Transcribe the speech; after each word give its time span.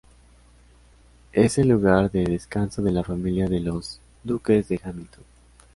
Es 1.31 1.59
el 1.59 1.67
lugar 1.67 2.09
de 2.09 2.23
descanso 2.23 2.81
de 2.81 2.91
la 2.91 3.03
familia 3.03 3.47
de 3.47 3.59
los 3.59 3.99
duques 4.23 4.67
de 4.67 4.79
Hamilton. 4.83 5.23